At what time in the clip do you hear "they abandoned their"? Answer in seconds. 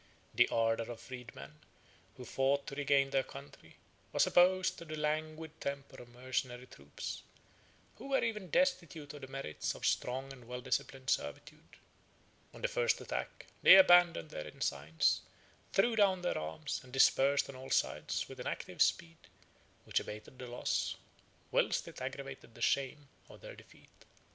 13.61-14.47